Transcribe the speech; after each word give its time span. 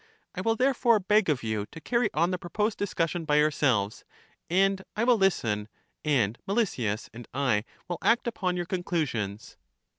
I 0.33 0.41
will 0.41 0.55
therefore 0.55 0.99
beg 0.99 1.29
of 1.29 1.43
you 1.43 1.67
to 1.67 1.79
carry 1.79 2.09
on 2.11 2.31
the 2.31 2.39
proposed 2.39 2.79
discussion 2.79 3.23
by 3.23 3.35
yourselves; 3.35 4.03
and 4.49 4.83
I 4.95 5.03
will 5.03 5.15
listen, 5.17 5.67
and 6.03 6.39
Melesias 6.47 7.07
and 7.13 7.27
I 7.35 7.65
will 7.87 7.99
act 8.01 8.25
upon 8.25 8.57
your 8.57 8.65
conclusions. 8.65 9.57